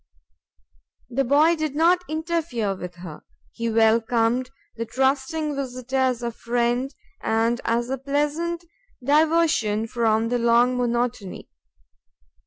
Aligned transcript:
The 1.11 1.23
boy 1.23 1.55
did 1.55 1.75
not 1.75 2.01
interfere 2.09 2.73
with 2.73 2.95
her; 2.95 3.21
he 3.51 3.69
welcomed 3.69 4.49
the 4.75 4.83
trusting 4.83 5.55
visitor 5.55 5.95
as 5.95 6.23
a 6.23 6.31
friend 6.31 6.91
and 7.21 7.61
as 7.65 7.87
a 7.91 7.99
pleasant 7.99 8.65
diversion 9.05 9.85
from 9.85 10.29
the 10.29 10.39
long 10.39 10.75
monotony. 10.75 11.51